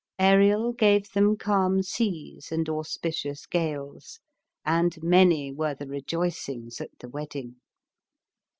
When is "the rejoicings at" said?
5.75-6.89